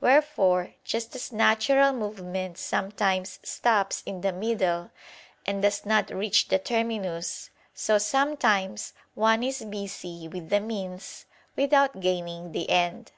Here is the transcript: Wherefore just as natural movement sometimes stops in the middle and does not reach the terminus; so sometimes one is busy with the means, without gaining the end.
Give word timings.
Wherefore 0.00 0.74
just 0.82 1.14
as 1.14 1.30
natural 1.30 1.92
movement 1.92 2.58
sometimes 2.58 3.38
stops 3.44 4.02
in 4.04 4.22
the 4.22 4.32
middle 4.32 4.90
and 5.46 5.62
does 5.62 5.86
not 5.86 6.10
reach 6.10 6.48
the 6.48 6.58
terminus; 6.58 7.50
so 7.74 7.96
sometimes 7.96 8.92
one 9.14 9.44
is 9.44 9.62
busy 9.62 10.26
with 10.26 10.48
the 10.50 10.58
means, 10.58 11.26
without 11.54 12.00
gaining 12.00 12.50
the 12.50 12.68
end. 12.70 13.12